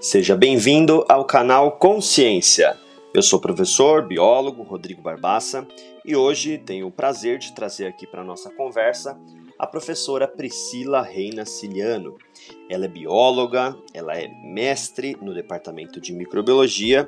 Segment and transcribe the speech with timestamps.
[0.00, 2.74] Seja bem-vindo ao canal Consciência.
[3.12, 5.68] Eu sou o professor, biólogo Rodrigo Barbassa
[6.02, 9.20] e hoje tenho o prazer de trazer aqui para nossa conversa
[9.58, 12.16] a professora Priscila Reina Ciliano.
[12.70, 17.06] Ela é bióloga, ela é mestre no departamento de microbiologia,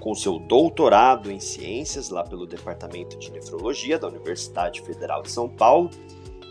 [0.00, 5.48] com seu doutorado em ciências lá pelo departamento de nefrologia da Universidade Federal de São
[5.48, 5.90] Paulo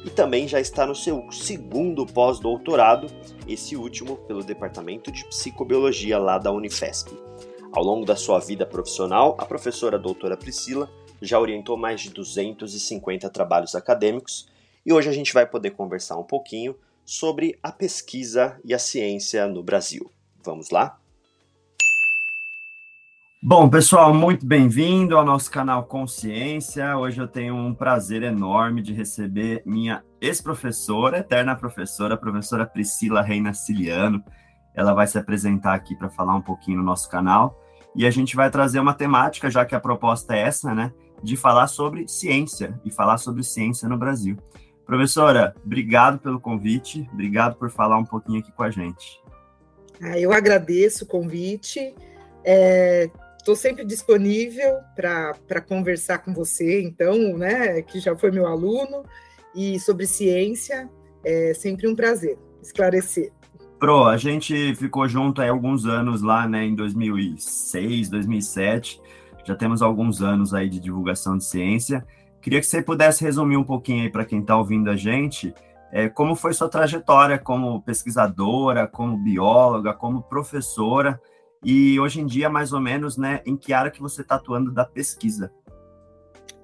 [0.03, 3.07] e também já está no seu segundo pós-doutorado,
[3.47, 7.11] esse último pelo departamento de psicobiologia lá da Unifesp.
[7.71, 10.89] Ao longo da sua vida profissional, a professora doutora Priscila
[11.21, 14.49] já orientou mais de 250 trabalhos acadêmicos
[14.85, 19.47] e hoje a gente vai poder conversar um pouquinho sobre a pesquisa e a ciência
[19.47, 20.11] no Brasil.
[20.43, 21.00] Vamos lá?
[23.43, 26.95] Bom, pessoal, muito bem-vindo ao nosso canal Consciência.
[26.95, 33.23] Hoje eu tenho um prazer enorme de receber minha ex-professora, eterna professora, a professora Priscila
[33.23, 34.23] Reina Ciliano.
[34.75, 37.59] Ela vai se apresentar aqui para falar um pouquinho no nosso canal
[37.95, 41.35] e a gente vai trazer uma temática, já que a proposta é essa, né, de
[41.35, 44.37] falar sobre ciência e falar sobre ciência no Brasil.
[44.85, 49.19] Professora, obrigado pelo convite, obrigado por falar um pouquinho aqui com a gente.
[49.99, 51.95] Ah, eu agradeço o convite.
[53.41, 59.03] Estou sempre disponível para conversar com você, então, né, que já foi meu aluno,
[59.55, 60.87] e sobre ciência,
[61.25, 63.31] é sempre um prazer esclarecer.
[63.79, 69.01] Pro, a gente ficou junto há alguns anos lá, né, em 2006, 2007,
[69.43, 72.05] já temos alguns anos aí de divulgação de ciência,
[72.41, 75.53] Queria que você pudesse resumir um pouquinho aí para quem está ouvindo a gente,
[75.91, 81.21] é, como foi sua trajetória como pesquisadora, como bióloga, como professora,
[81.63, 84.71] e hoje em dia, mais ou menos, né, em que área que você está atuando
[84.71, 85.51] da pesquisa?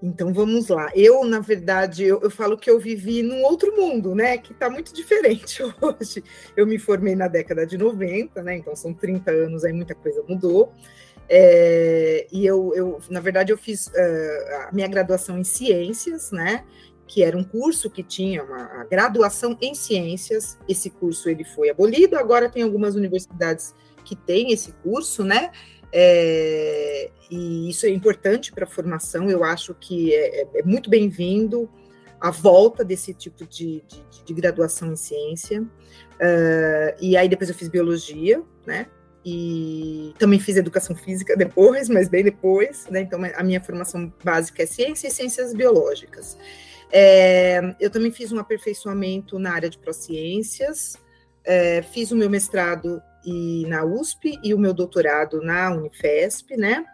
[0.02, 0.92] Então vamos lá.
[0.94, 4.38] Eu, na verdade, eu, eu, falo que eu vivi num outro mundo, né?
[4.38, 6.24] Que está muito diferente hoje.
[6.56, 8.58] Eu me formei na década de 90, né?
[8.58, 10.72] Então são 30 anos, aí muita coisa mudou.
[11.30, 16.64] É, e eu, eu, na verdade, eu fiz uh, a minha graduação em ciências, né?
[17.08, 20.60] Que era um curso que tinha uma graduação em ciências.
[20.70, 22.18] Esse curso ele foi abolido.
[22.18, 23.74] Agora tem algumas universidades
[24.08, 25.52] que têm esse curso, né?
[25.92, 29.30] É, e isso é importante para a formação.
[29.30, 31.70] Eu acho que é, é, é muito bem-vindo
[32.20, 35.62] a volta desse tipo de, de, de graduação em ciência.
[35.62, 38.88] Uh, e aí depois eu fiz biologia, né?
[39.30, 43.02] e também fiz educação física depois, mas bem depois, né?
[43.02, 46.38] Então, a minha formação básica é ciência e ciências biológicas.
[46.90, 50.96] É, eu também fiz um aperfeiçoamento na área de pró-ciências,
[51.44, 56.86] é, fiz o meu mestrado e na USP e o meu doutorado na Unifesp, né?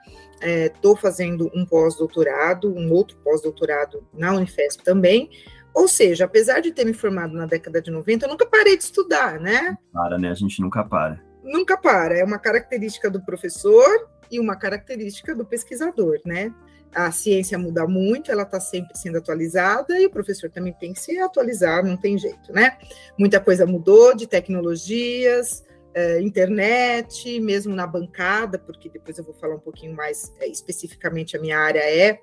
[0.42, 5.30] Estou é, fazendo um pós-doutorado, um outro pós-doutorado na Unifesp também.
[5.74, 8.84] Ou seja, apesar de ter me formado na década de 90, eu nunca parei de
[8.84, 9.78] estudar, né?
[9.92, 10.30] Para, né?
[10.30, 12.18] A gente nunca para nunca para.
[12.18, 16.54] É uma característica do professor e uma característica do pesquisador, né?
[16.96, 21.00] A ciência muda muito, ela está sempre sendo atualizada e o professor também tem que
[21.00, 22.78] se atualizar, não tem jeito, né?
[23.18, 29.56] Muita coisa mudou de tecnologias, eh, internet, mesmo na bancada, porque depois eu vou falar
[29.56, 32.20] um pouquinho mais eh, especificamente a minha área é,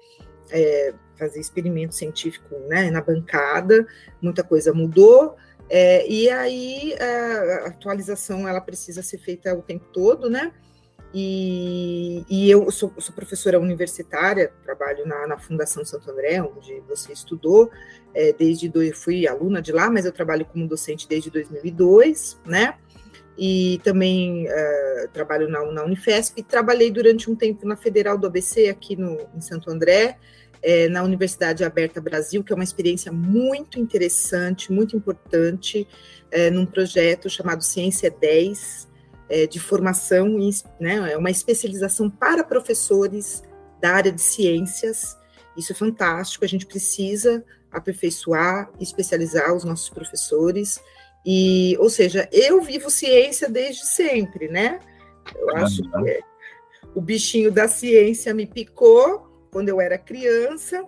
[0.51, 3.87] é fazer experimento científico né, na bancada,
[4.21, 5.37] muita coisa mudou.
[6.09, 10.53] E aí a atualização ela precisa ser feita o tempo todo, né?
[11.13, 17.13] E, e eu sou, sou, professora universitária, trabalho na, na, Fundação Santo André, onde você
[17.13, 17.69] estudou,
[18.15, 22.79] é, desde do, fui aluna de lá, mas eu trabalho como docente desde 2002, né?
[23.39, 28.69] E também uh, trabalho na, na Unifesp, trabalhei durante um tempo na Federal do ABC,
[28.69, 30.19] aqui no, em Santo André,
[30.63, 35.89] é, na Universidade Aberta Brasil, que é uma experiência muito interessante, muito importante,
[36.31, 38.89] é, num projeto chamado Ciência 10,
[39.29, 40.37] é, de formação,
[40.79, 43.43] né, é uma especialização para professores
[43.81, 45.17] da área de ciências.
[45.57, 50.81] Isso é fantástico, a gente precisa aperfeiçoar, especializar os nossos professores.
[51.25, 54.81] E, ou seja, eu vivo ciência desde sempre, né?
[55.35, 56.21] Eu acho que é,
[56.95, 60.85] o bichinho da ciência me picou quando eu era criança,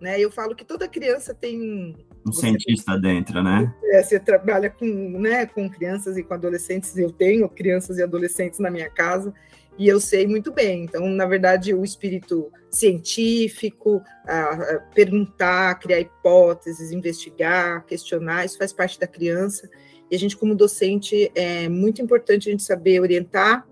[0.00, 0.20] né?
[0.20, 3.74] Eu falo que toda criança tem um cientista dentro, né?
[3.84, 6.96] É, você trabalha com, né, com crianças e com adolescentes.
[6.96, 9.34] Eu tenho crianças e adolescentes na minha casa
[9.78, 10.84] e eu sei muito bem.
[10.84, 18.72] Então, na verdade, o espírito científico, a, a perguntar, criar hipóteses, investigar, questionar, isso faz
[18.72, 19.68] parte da criança.
[20.10, 23.66] E a gente, como docente, é muito importante a gente saber orientar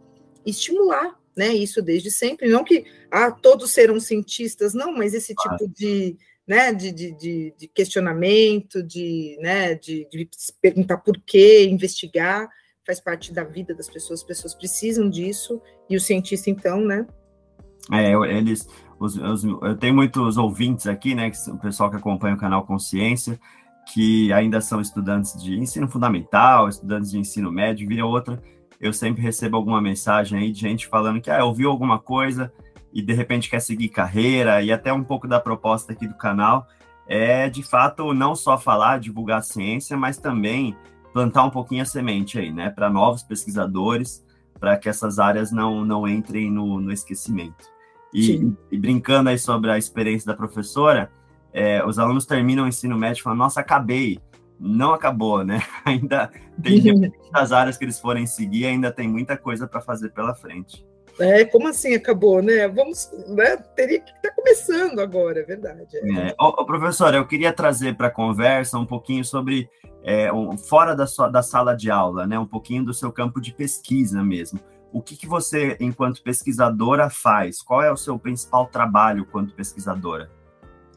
[0.44, 1.48] e estimular né?
[1.54, 2.48] Isso desde sempre.
[2.48, 6.16] Não que ah, todos serão cientistas, não, mas esse tipo de,
[6.46, 10.28] né, de, de, de questionamento, de, né, de, de
[10.60, 12.48] perguntar por quê, investigar,
[12.86, 17.06] faz parte da vida das pessoas, as pessoas precisam disso, e o cientista, então, né?
[17.90, 18.68] É, eles,
[18.98, 23.38] os, os, eu tenho muitos ouvintes aqui, né, o pessoal que acompanha o canal Consciência,
[23.92, 28.40] que ainda são estudantes de ensino fundamental, estudantes de ensino médio, vira outra,
[28.80, 32.52] eu sempre recebo alguma mensagem aí de gente falando que ah, ouviu alguma coisa
[32.92, 36.66] e de repente quer seguir carreira, e até um pouco da proposta aqui do canal
[37.06, 40.76] é de fato não só falar, divulgar a ciência, mas também
[41.12, 44.24] plantar um pouquinho a semente aí, né, para novos pesquisadores,
[44.58, 47.70] para que essas áreas não, não entrem no, no esquecimento.
[48.14, 51.10] E, e, brincando aí sobre a experiência da professora,
[51.52, 54.18] é, os alunos terminam o ensino médio falando, nossa, acabei.
[54.60, 55.62] Não acabou, né?
[55.84, 56.30] Ainda
[56.62, 60.86] tem das áreas que eles forem seguir, ainda tem muita coisa para fazer pela frente.
[61.20, 62.66] É, como assim acabou, né?
[62.68, 63.56] Vamos, né?
[63.76, 65.96] Teria que estar tá começando agora, é verdade.
[65.96, 66.28] É.
[66.28, 66.34] É.
[66.38, 69.68] Ô, professor, eu queria trazer para a conversa um pouquinho sobre
[70.02, 72.38] é, um, fora da, sua, da sala de aula, né?
[72.38, 74.60] Um pouquinho do seu campo de pesquisa mesmo.
[74.92, 77.62] O que, que você, enquanto pesquisadora, faz?
[77.62, 80.30] Qual é o seu principal trabalho quanto pesquisadora?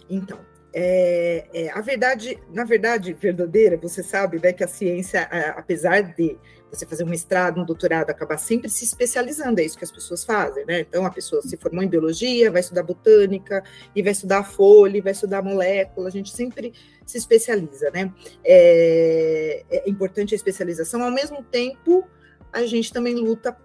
[0.09, 0.37] Então,
[0.73, 5.21] é, é, a verdade, na verdade, verdadeira, você sabe, né, que a ciência,
[5.55, 6.37] apesar de
[6.71, 10.23] você fazer um mestrado, um doutorado, acabar sempre se especializando, é isso que as pessoas
[10.23, 10.81] fazem, né?
[10.81, 13.63] Então, a pessoa se formou em biologia, vai estudar botânica,
[13.95, 16.73] e vai estudar folha, e vai estudar molécula, a gente sempre
[17.05, 18.11] se especializa, né?
[18.43, 22.07] É, é importante a especialização, ao mesmo tempo,
[22.51, 23.55] a gente também luta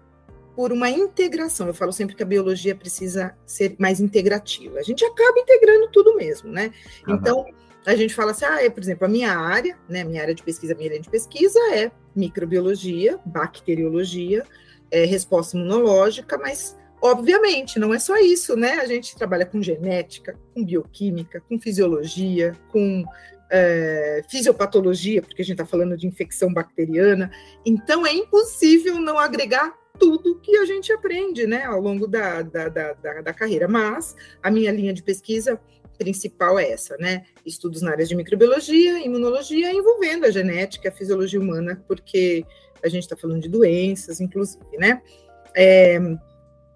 [0.55, 1.67] por uma integração.
[1.67, 4.79] Eu falo sempre que a biologia precisa ser mais integrativa.
[4.79, 6.71] A gente acaba integrando tudo mesmo, né?
[7.07, 7.15] Uhum.
[7.15, 7.45] Então,
[7.85, 10.43] a gente fala assim, ah, é, por exemplo, a minha área, né, minha área de
[10.43, 14.45] pesquisa, minha área de pesquisa é microbiologia, bacteriologia,
[14.89, 18.73] é, resposta imunológica, mas obviamente não é só isso, né?
[18.73, 23.03] A gente trabalha com genética, com bioquímica, com fisiologia, com
[23.49, 27.31] é, fisiopatologia, porque a gente está falando de infecção bacteriana.
[27.65, 32.69] Então é impossível não agregar tudo que a gente aprende né, ao longo da, da,
[32.69, 33.67] da, da, carreira.
[33.67, 35.59] Mas a minha linha de pesquisa
[36.01, 37.23] principal é essa, né?
[37.45, 42.43] Estudos na área de microbiologia, imunologia, envolvendo a genética, a fisiologia humana, porque
[42.83, 44.99] a gente está falando de doenças, inclusive, né?
[45.55, 45.99] É,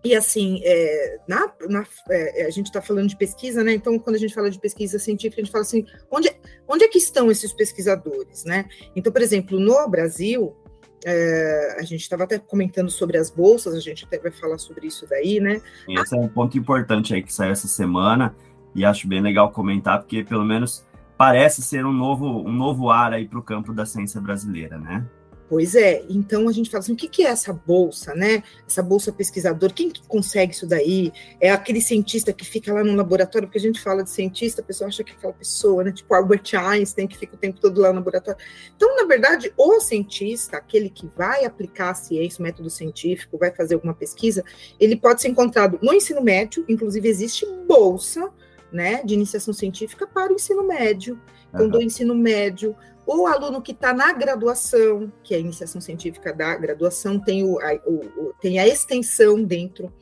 [0.04, 3.74] e assim, é, na, na, é, a gente está falando de pesquisa, né?
[3.74, 6.32] Então, quando a gente fala de pesquisa científica, a gente fala assim, onde,
[6.68, 8.66] onde é que estão esses pesquisadores, né?
[8.96, 10.56] Então, por exemplo, no Brasil,
[11.04, 14.86] é, a gente estava até comentando sobre as bolsas, a gente até vai falar sobre
[14.86, 15.60] isso daí, né?
[15.90, 18.36] Esse é um ponto importante aí que saiu essa semana,
[18.76, 20.86] e acho bem legal comentar, porque pelo menos
[21.18, 25.06] parece ser um novo, um novo ar aí para o campo da ciência brasileira, né?
[25.48, 28.42] Pois é, então a gente fala assim, o que, que é essa bolsa, né?
[28.68, 31.14] Essa bolsa pesquisador, quem que consegue isso daí?
[31.40, 34.66] É aquele cientista que fica lá no laboratório, porque a gente fala de cientista, a
[34.66, 35.92] pessoa acha que é aquela pessoa, né?
[35.92, 38.40] Tipo Albert Einstein, que fica o tempo todo lá no laboratório.
[38.76, 43.52] Então, na verdade, o cientista, aquele que vai aplicar a ciência, o método científico, vai
[43.52, 44.44] fazer alguma pesquisa,
[44.80, 48.32] ele pode ser encontrado no ensino médio, inclusive existe bolsa,
[48.76, 51.20] né, de iniciação científica para o ensino médio.
[51.48, 51.72] Então, uhum.
[51.72, 52.76] do ensino médio,
[53.08, 57.58] o aluno que está na graduação, que é a iniciação científica da graduação, tem, o,
[57.60, 59.94] a, o, tem a extensão dentro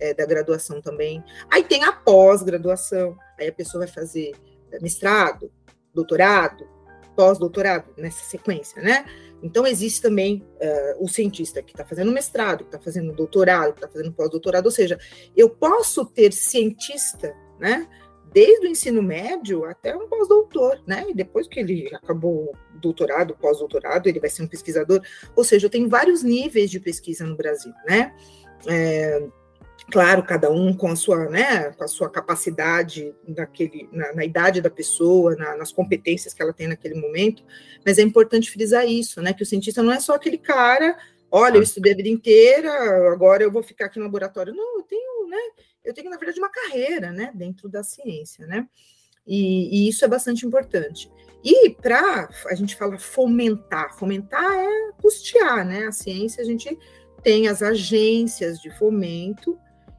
[0.00, 1.22] é, da graduação também.
[1.50, 4.32] Aí tem a pós-graduação, aí a pessoa vai fazer
[4.80, 5.52] mestrado,
[5.92, 6.66] doutorado,
[7.14, 9.04] pós-doutorado, nessa sequência, né?
[9.42, 13.80] Então, existe também uh, o cientista que está fazendo mestrado, que está fazendo doutorado, que
[13.80, 14.98] está fazendo pós-doutorado, ou seja,
[15.36, 17.88] eu posso ter cientista, né?
[18.32, 21.04] Desde o ensino médio até um pós-doutor, né?
[21.08, 25.00] E depois que ele acabou doutorado, pós-doutorado, ele vai ser um pesquisador.
[25.36, 28.14] Ou seja, tenho vários níveis de pesquisa no Brasil, né?
[28.66, 29.26] É,
[29.90, 34.60] claro, cada um com a sua, né, com a sua capacidade naquele, na, na idade
[34.60, 37.42] da pessoa, na, nas competências que ela tem naquele momento,
[37.84, 40.96] mas é importante frisar isso, né, que o cientista não é só aquele cara,
[41.32, 42.70] olha, eu estudei a vida inteira,
[43.10, 44.54] agora eu vou ficar aqui no laboratório.
[44.54, 45.38] Não, eu tenho, né,
[45.82, 48.68] eu tenho, na verdade, uma carreira né, dentro da ciência, né?
[49.26, 51.10] E, e isso é bastante importante.
[51.42, 55.86] E para a gente fala fomentar, fomentar é custear, né?
[55.86, 56.78] A ciência a gente
[57.22, 59.58] tem as agências de fomento,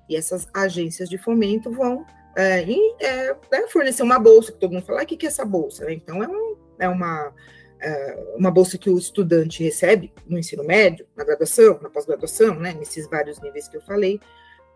[0.09, 4.73] e essas agências de fomento vão é, e, é, né, fornecer uma bolsa, que todo
[4.73, 5.91] mundo fala, ah, o que, que é essa bolsa?
[5.91, 7.33] Então, é, um, é uma,
[8.35, 13.07] uma bolsa que o estudante recebe no ensino médio, na graduação, na pós-graduação, né, nesses
[13.09, 14.19] vários níveis que eu falei,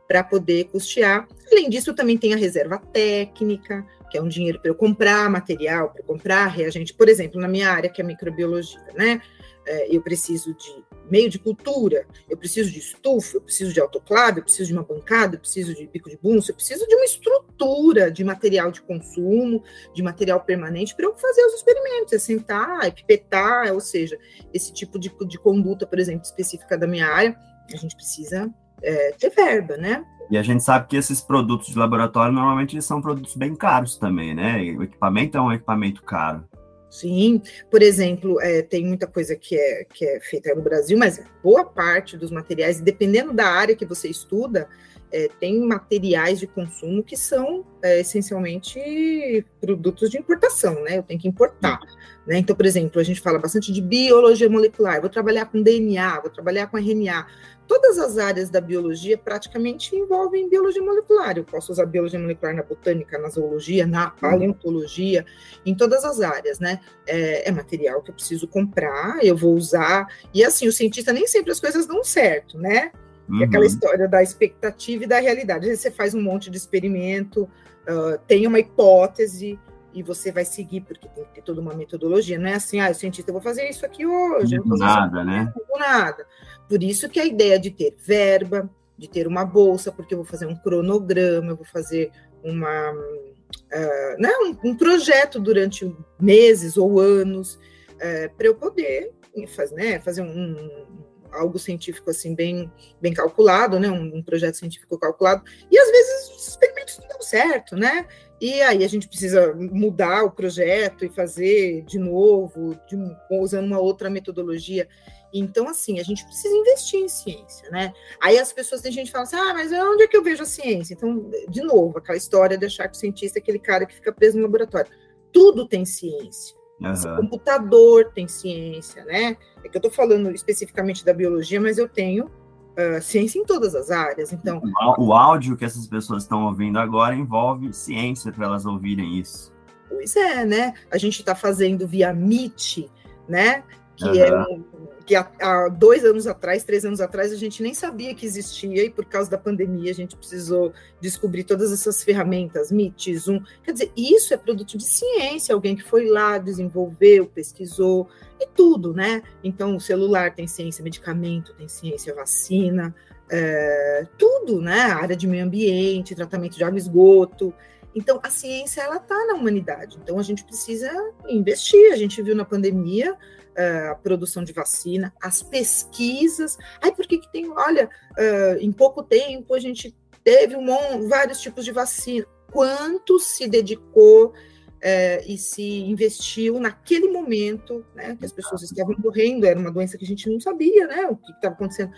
[0.08, 1.28] para poder custear.
[1.52, 5.90] Além disso, também tem a reserva técnica, que é um dinheiro para eu comprar material,
[5.90, 6.94] para comprar reagente.
[6.94, 9.22] Por exemplo, na minha área, que é microbiologia, né?
[9.66, 14.40] É, eu preciso de meio de cultura, eu preciso de estufa, eu preciso de autoclave,
[14.40, 17.06] eu preciso de uma bancada, eu preciso de pico de bunso, eu preciso de uma
[17.06, 22.86] estrutura de material de consumo, de material permanente para eu fazer os experimentos, é sentar,
[22.86, 24.18] é pipetar, ou seja,
[24.54, 27.38] esse tipo de, de conduta, por exemplo, específica da minha área,
[27.74, 30.06] a gente precisa é, ter verba, né?
[30.30, 34.36] E a gente sabe que esses produtos de laboratório normalmente são produtos bem caros também,
[34.36, 34.58] né?
[34.78, 36.44] o equipamento é um equipamento caro.
[36.90, 41.22] Sim, por exemplo, é, tem muita coisa que é, que é feita no Brasil, mas
[41.44, 44.70] boa parte dos materiais, dependendo da área que você estuda,
[45.12, 50.98] é, tem materiais de consumo que são é, essencialmente produtos de importação, né?
[50.98, 51.80] Eu tenho que importar.
[52.26, 52.40] Né?
[52.40, 56.30] Então, por exemplo, a gente fala bastante de biologia molecular, vou trabalhar com DNA, vou
[56.30, 57.26] trabalhar com RNA.
[57.68, 61.38] Todas as áreas da biologia praticamente envolvem biologia molecular.
[61.38, 65.26] Eu posso usar biologia molecular na botânica, na zoologia, na paleontologia,
[65.66, 66.80] em todas as áreas, né?
[67.06, 70.08] É, é material que eu preciso comprar, eu vou usar.
[70.34, 72.92] E assim, o cientista nem sempre as coisas dão certo, né?
[73.30, 73.44] Uhum.
[73.44, 75.62] aquela história da expectativa e da realidade.
[75.62, 79.60] Às vezes você faz um monte de experimento, uh, tem uma hipótese,
[79.98, 82.38] e você vai seguir, porque tem que ter toda uma metodologia.
[82.38, 84.56] Não é assim, ah, o cientista, eu vou fazer isso aqui hoje.
[84.58, 85.52] Não nada, né?
[85.70, 86.24] Não nada.
[86.70, 90.26] Por isso que a ideia de ter verba, de ter uma bolsa, porque eu vou
[90.26, 92.12] fazer um cronograma, eu vou fazer
[92.44, 99.14] uma, uh, né, um, um, projeto durante meses ou anos, uh, para eu poder
[99.56, 100.86] fazer, né, fazer um,
[101.32, 105.44] algo científico assim bem bem calculado, né, um, um, projeto científico calculado.
[105.70, 108.08] E às vezes os experimentos não dão certo, né?
[108.40, 112.96] E aí a gente precisa mudar o projeto e fazer de novo, de,
[113.32, 114.88] usando uma outra metodologia.
[115.34, 117.94] Então, assim, a gente precisa investir em ciência, né?
[118.22, 120.44] Aí as pessoas, tem gente que fala assim, ah, mas onde é que eu vejo
[120.44, 120.94] a ciência?
[120.94, 124.12] Então, de novo, aquela história de achar que o cientista é aquele cara que fica
[124.12, 124.92] preso no laboratório.
[125.32, 126.57] Tudo tem ciência.
[126.80, 127.16] Uhum.
[127.16, 129.36] computador tem ciência, né?
[129.64, 133.74] É que eu estou falando especificamente da biologia, mas eu tenho uh, ciência em todas
[133.74, 134.32] as áreas.
[134.32, 134.62] Então,
[134.98, 139.52] o áudio que essas pessoas estão ouvindo agora envolve ciência para elas ouvirem isso.
[139.90, 140.74] Pois é, né?
[140.92, 142.90] A gente está fazendo via Meet,
[143.28, 143.64] né?
[143.96, 144.16] Que uhum.
[144.16, 144.64] é um,
[145.08, 148.84] que há, há, dois anos atrás, três anos atrás, a gente nem sabia que existia
[148.84, 153.42] e por causa da pandemia a gente precisou descobrir todas essas ferramentas, Meet, Zoom.
[153.64, 158.94] Quer dizer, isso é produto de ciência, alguém que foi lá, desenvolveu, pesquisou, e tudo,
[158.94, 159.24] né?
[159.42, 162.94] Então, o celular tem ciência, medicamento tem ciência, vacina,
[163.32, 164.82] é, tudo, né?
[164.82, 167.54] A área de meio ambiente, tratamento de água e esgoto.
[167.98, 169.98] Então, a ciência, ela está na humanidade.
[170.02, 170.88] Então, a gente precisa
[171.28, 171.92] investir.
[171.92, 173.18] A gente viu na pandemia
[173.56, 176.60] é, a produção de vacina, as pesquisas.
[176.80, 181.42] Ai, por que, que tem, olha, uh, em pouco tempo a gente teve um, vários
[181.42, 182.28] tipos de vacina.
[182.52, 184.32] Quanto se dedicou
[184.80, 189.98] é, e se investiu naquele momento, né, que as pessoas estavam morrendo, era uma doença
[189.98, 191.92] que a gente não sabia, né, o que estava acontecendo,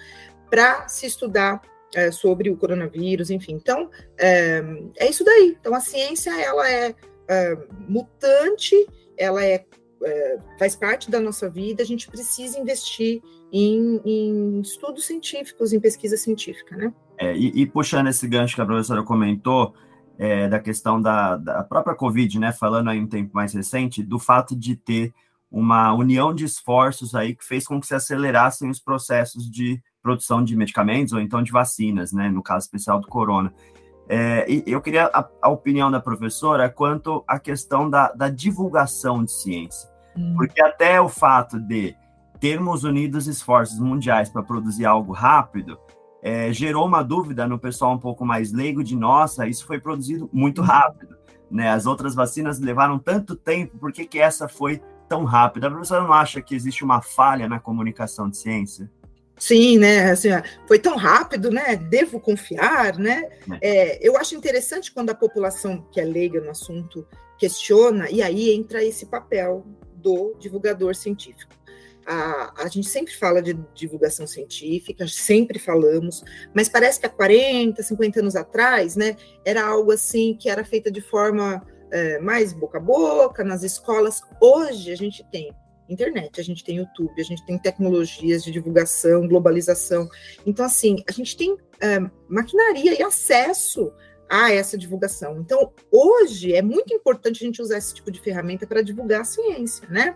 [0.49, 1.61] para se estudar
[1.95, 3.53] é, sobre o coronavírus, enfim.
[3.53, 4.63] Então, é,
[4.97, 5.57] é, isso daí.
[5.59, 6.95] Então, a ciência, ela é,
[7.27, 8.75] é mutante,
[9.17, 9.65] ela é,
[10.03, 15.79] é, faz parte da nossa vida, a gente precisa investir em, em estudos científicos, em
[15.79, 16.93] pesquisa científica, né?
[17.17, 19.73] É, e, e puxando esse gancho que a professora comentou,
[20.17, 24.19] é, da questão da, da, própria Covid, né, falando aí um tempo mais recente, do
[24.19, 25.13] fato de ter
[25.49, 30.43] uma união de esforços aí que fez com que se acelerassem os processos de produção
[30.43, 33.53] de medicamentos ou então de vacinas, né, no caso especial do corona.
[34.07, 39.31] É, eu queria a, a, opinião da professora quanto à questão da, da divulgação de
[39.31, 39.87] ciência,
[40.17, 40.33] hum.
[40.35, 41.95] porque até o fato de
[42.39, 45.77] termos unidos esforços mundiais para produzir algo rápido,
[46.21, 50.29] é, gerou uma dúvida no pessoal um pouco mais leigo de nossa, isso foi produzido
[50.33, 51.15] muito rápido,
[51.49, 51.69] né?
[51.69, 55.67] As outras vacinas levaram tanto tempo, por que, que essa foi tão rápida?
[55.67, 58.91] A professora não acha que existe uma falha na comunicação de ciência?
[59.39, 60.11] Sim, né?
[60.11, 60.29] Assim,
[60.67, 61.77] foi tão rápido, né?
[61.77, 63.29] Devo confiar, né?
[63.61, 63.69] É.
[63.69, 68.53] É, eu acho interessante quando a população que é leiga no assunto questiona, e aí
[68.53, 69.65] entra esse papel
[69.95, 71.53] do divulgador científico.
[72.05, 77.81] A, a gente sempre fala de divulgação científica, sempre falamos, mas parece que há 40,
[77.81, 79.15] 50 anos atrás, né,
[79.45, 84.21] era algo assim que era feita de forma é, mais boca a boca, nas escolas.
[84.41, 85.53] Hoje a gente tem
[85.93, 90.09] internet, a gente tem YouTube, a gente tem tecnologias de divulgação, globalização.
[90.45, 93.91] Então, assim, a gente tem é, maquinaria e acesso
[94.29, 95.39] a essa divulgação.
[95.39, 99.25] Então, hoje é muito importante a gente usar esse tipo de ferramenta para divulgar a
[99.25, 100.15] ciência, né?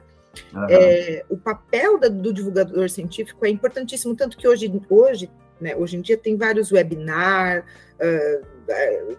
[0.54, 0.68] Uhum.
[0.70, 5.98] É, o papel da, do divulgador científico é importantíssimo, tanto que hoje, hoje, né, hoje
[5.98, 8.46] em dia tem vários webinars, uh,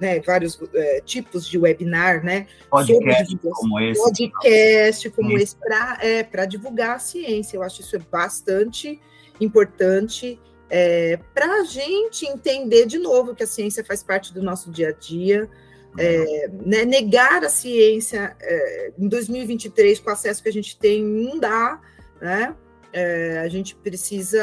[0.00, 2.46] né, vários é, tipos de webinar, né?
[2.70, 4.00] Podcast como esse.
[4.00, 5.36] Podcast como Sim.
[5.36, 7.56] esse, para é, divulgar a ciência.
[7.56, 9.00] Eu acho isso bastante
[9.40, 14.70] importante é, para a gente entender de novo que a ciência faz parte do nosso
[14.70, 15.48] dia a dia.
[15.96, 21.04] É, né, negar a ciência é, em 2023 com o acesso que a gente tem
[21.04, 21.80] não dá,
[22.20, 22.52] né?
[22.96, 24.40] É, a gente precisa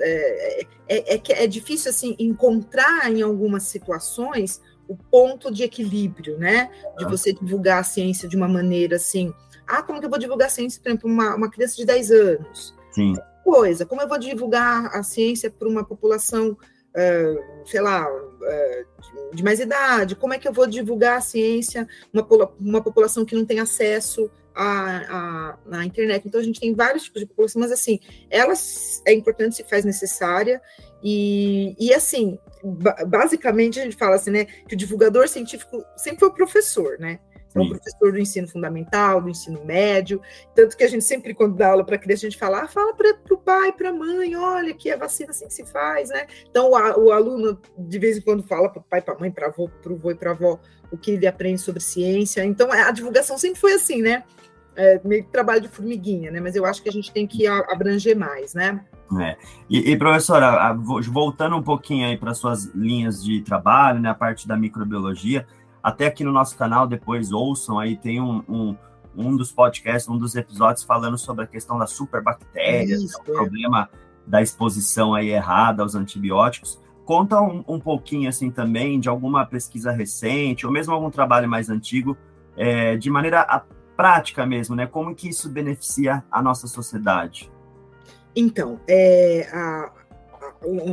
[0.00, 6.68] é, é, é, é, difícil assim encontrar em algumas situações o ponto de equilíbrio, né?
[6.98, 9.32] De você divulgar a ciência de uma maneira assim,
[9.66, 12.10] ah, como que eu vou divulgar a ciência, por exemplo, uma, uma criança de 10
[12.10, 12.74] anos?
[12.90, 13.14] Sim.
[13.44, 19.44] Coisa, como eu vou divulgar a ciência para uma população, uh, sei lá, uh, de
[19.44, 20.16] mais idade?
[20.16, 22.26] Como é que eu vou divulgar a ciência uma,
[22.58, 26.26] uma população que não tem acesso a, a, na internet.
[26.26, 29.84] Então, a gente tem vários tipos de população, mas, assim, elas é importante, se faz
[29.84, 30.60] necessária,
[31.02, 32.38] e, e assim,
[33.06, 37.20] basicamente, a gente fala assim, né, que o divulgador científico sempre foi o professor, né?
[37.56, 40.20] É um professor do ensino fundamental, do ensino médio,
[40.54, 42.94] tanto que a gente sempre, quando dá aula para criança, a gente fala, ah, fala
[42.94, 46.26] para o pai, para a mãe, olha que a vacina assim que se faz, né?
[46.48, 49.30] Então, o, o aluno, de vez em quando, fala para o pai, para a mãe,
[49.30, 50.60] para o avô e para a avó,
[50.90, 52.44] o que ele aprende sobre ciência.
[52.44, 54.24] Então, a divulgação sempre foi assim, né?
[54.74, 56.38] É, meio que trabalho de formiguinha, né?
[56.38, 58.84] Mas eu acho que a gente tem que abranger mais, né?
[59.20, 59.36] É.
[59.70, 60.72] E, e, professora,
[61.08, 65.46] voltando um pouquinho aí para suas linhas de trabalho, né, a parte da microbiologia,
[65.82, 68.76] até aqui no nosso canal, depois ouçam aí, tem um, um,
[69.16, 73.32] um dos podcasts, um dos episódios falando sobre a questão das superbactérias, Isso, né, o
[73.32, 73.88] problema
[74.26, 76.80] da exposição aí errada aos antibióticos.
[77.04, 81.70] Conta um, um, pouquinho assim também de alguma pesquisa recente, ou mesmo algum trabalho mais
[81.70, 82.16] antigo,
[82.56, 83.64] é, de maneira
[83.96, 84.86] prática mesmo, né?
[84.86, 87.50] Como que isso beneficia a nossa sociedade?
[88.34, 89.92] Então, é, a,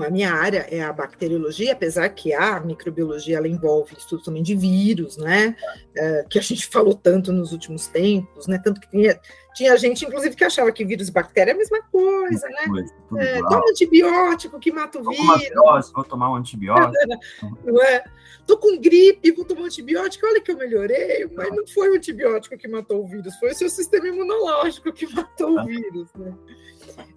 [0.05, 4.55] a minha área é a bacteriologia, apesar que a microbiologia ela envolve estudo também de
[4.55, 5.55] vírus, né?
[5.96, 8.60] É, que a gente falou tanto nos últimos tempos, né?
[8.63, 9.20] Tanto que tinha,
[9.55, 12.67] tinha gente, inclusive, que achava que vírus e bactéria é a mesma coisa, né?
[12.67, 15.91] Coisa, é, toma antibiótico que mata o vírus.
[15.93, 16.93] Vou tomar um antibiótico.
[17.63, 18.03] não é?
[18.46, 21.96] Tô com gripe, vou tomar um antibiótico, olha que eu melhorei, mas não foi o
[21.96, 26.34] antibiótico que matou o vírus, foi o seu sistema imunológico que matou o vírus, né?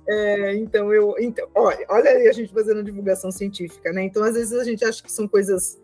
[0.09, 1.15] É, então, eu.
[1.19, 4.04] Então, olha, olha aí a gente fazendo divulgação científica, né?
[4.04, 5.80] Então, às vezes, a gente acha que são coisas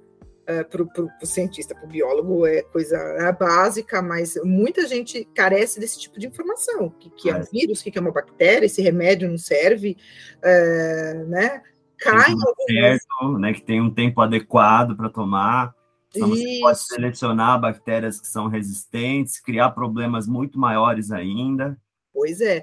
[0.46, 5.80] é, para o cientista, para o biólogo, é coisa é básica, mas muita gente carece
[5.80, 6.86] desse tipo de informação.
[6.86, 9.38] O que, que é um vírus, o que, que é uma bactéria, esse remédio não
[9.38, 9.96] serve,
[10.42, 11.62] é, né?
[11.98, 12.34] Cai
[12.68, 13.52] certo, né?
[13.52, 15.74] Que tem um tempo adequado para tomar.
[16.14, 21.78] Então, você pode selecionar bactérias que são resistentes, criar problemas muito maiores ainda.
[22.12, 22.62] Pois é.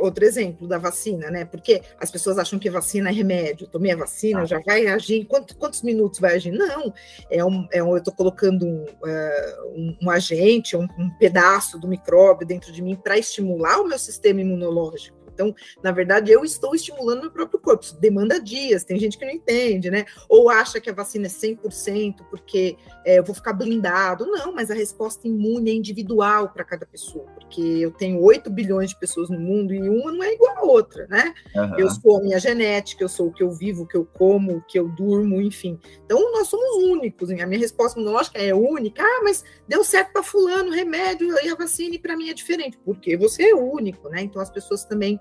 [0.00, 1.44] Outro exemplo da vacina, né?
[1.44, 3.66] Porque as pessoas acham que vacina é remédio.
[3.66, 4.46] Tomei a vacina, ah.
[4.46, 5.26] já vai agir.
[5.26, 6.50] Quantos, quantos minutos vai agir?
[6.50, 6.92] Não.
[7.30, 11.78] É um, é um eu estou colocando um, uh, um, um, agente, um, um pedaço
[11.78, 15.21] do micróbio dentro de mim para estimular o meu sistema imunológico.
[15.32, 17.84] Então, na verdade, eu estou estimulando meu próprio corpo.
[17.84, 20.04] Isso demanda dias, tem gente que não entende, né?
[20.28, 24.26] Ou acha que a vacina é 100% porque é, eu vou ficar blindado.
[24.26, 28.90] Não, mas a resposta imune é individual para cada pessoa, porque eu tenho 8 bilhões
[28.90, 31.34] de pessoas no mundo e uma não é igual a outra, né?
[31.54, 31.78] Uhum.
[31.78, 34.56] Eu sou a minha genética, eu sou o que eu vivo, o que eu como,
[34.56, 35.78] o que eu durmo, enfim.
[36.04, 37.30] Então, nós somos únicos.
[37.30, 39.02] A minha resposta imunológica é única.
[39.02, 42.34] Ah, mas deu certo para fulano, o remédio e a vacina, e para mim é
[42.34, 42.78] diferente.
[42.84, 44.22] Porque você é único, né?
[44.22, 45.20] Então, as pessoas também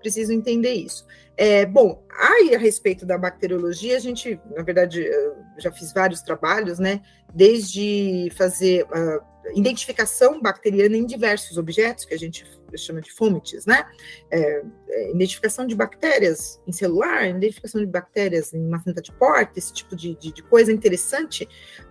[0.00, 1.06] preciso entender isso.
[1.36, 5.08] É, bom, aí a respeito da bacteriologia, a gente, na verdade,
[5.56, 7.00] já fiz vários trabalhos, né?
[7.32, 12.44] Desde fazer uh, identificação bacteriana em diversos objetos, que a gente
[12.76, 13.86] chama de fomites, né?
[14.30, 19.72] É, é, identificação de bactérias em celular, identificação de bactérias em macenta de porta, esse
[19.72, 21.48] tipo de, de, de coisa interessante,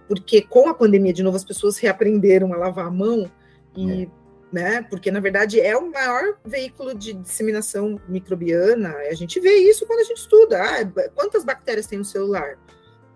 [0.08, 3.32] porque com a pandemia, de novo, as pessoas reaprenderam a lavar a mão
[3.76, 4.82] e é né?
[4.84, 8.96] Porque na verdade é o maior veículo de disseminação microbiana.
[9.10, 10.62] A gente vê isso quando a gente estuda.
[10.62, 12.58] Ah, quantas bactérias tem no celular?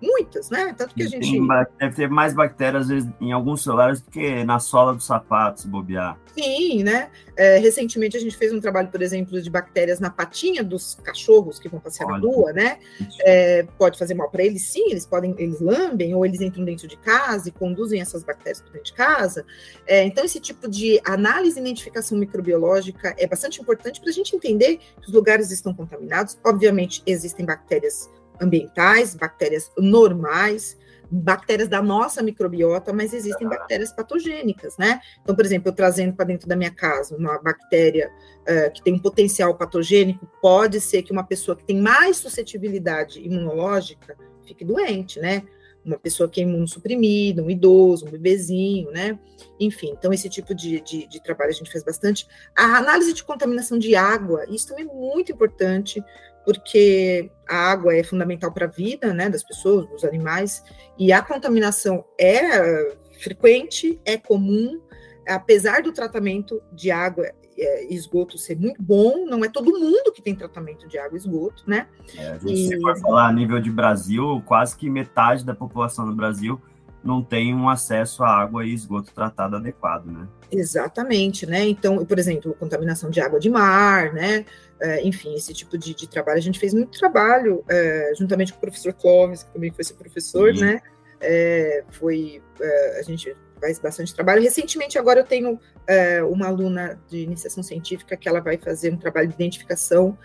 [0.01, 0.73] Muitas, né?
[0.75, 1.29] Tanto que a gente.
[1.29, 1.47] Tem,
[1.79, 5.61] deve ter mais bactérias, às vezes, em alguns celulares do que na sola do sapato,
[5.61, 6.17] se bobear.
[6.35, 7.09] Sim, né?
[7.35, 11.59] É, recentemente a gente fez um trabalho, por exemplo, de bactérias na patinha dos cachorros
[11.59, 12.17] que vão passear Olha.
[12.17, 12.79] na rua, né?
[13.21, 16.87] É, pode fazer mal para eles, sim, eles podem, eles lambem, ou eles entram dentro
[16.87, 19.45] de casa e conduzem essas bactérias para dentro de casa.
[19.85, 24.35] É, então, esse tipo de análise e identificação microbiológica é bastante importante para a gente
[24.35, 26.39] entender que os lugares estão contaminados.
[26.43, 28.09] Obviamente, existem bactérias
[28.41, 30.77] ambientais, bactérias normais,
[31.11, 35.01] bactérias da nossa microbiota, mas existem bactérias patogênicas, né?
[35.21, 38.09] Então, por exemplo, eu trazendo para dentro da minha casa uma bactéria
[38.41, 43.19] uh, que tem um potencial patogênico, pode ser que uma pessoa que tem mais suscetibilidade
[43.19, 45.43] imunológica fique doente, né?
[45.83, 49.17] uma pessoa que é imunossuprimida, um idoso, um bebezinho, né?
[49.59, 52.27] Enfim, então esse tipo de, de, de, trabalho a gente faz bastante.
[52.55, 56.03] A análise de contaminação de água, isso também é muito importante,
[56.45, 60.63] porque a água é fundamental para a vida, né, das pessoas, dos animais,
[60.97, 64.81] e a contaminação é frequente, é comum,
[65.27, 70.21] apesar do tratamento de água é, esgoto ser muito bom, não é todo mundo que
[70.21, 71.87] tem tratamento de água e esgoto, né?
[72.17, 72.67] É, e...
[72.67, 76.59] Se for falar a nível de Brasil, quase que metade da população do Brasil
[77.03, 80.27] não tem um acesso à água e esgoto tratado adequado, né?
[80.51, 81.67] Exatamente, né?
[81.67, 84.45] Então, por exemplo, contaminação de água de mar, né?
[84.81, 86.37] É, enfim, esse tipo de, de, trabalho.
[86.37, 89.95] A gente fez muito trabalho, é, juntamente com o professor Clóvis, que também foi seu
[89.95, 90.61] professor, Sim.
[90.61, 90.81] né?
[91.19, 94.41] É, foi, é, a gente faz bastante trabalho.
[94.41, 98.97] Recentemente, agora eu tenho é, uma aluna de iniciação científica que ela vai fazer um
[98.97, 100.17] trabalho de identificação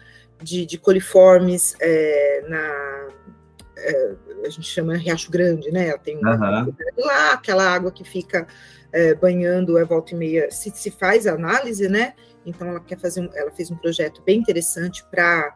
[0.43, 3.09] de, de coliformes é, na
[3.77, 4.15] é,
[4.45, 5.89] a gente chama Riacho Grande, né?
[5.89, 6.75] Ela tem uma, uhum.
[6.97, 8.47] lá aquela água que fica
[8.93, 12.15] é, banhando a volta e meia, se, se faz a análise, né?
[12.47, 15.53] Então ela quer fazer um, ela fez um projeto bem interessante para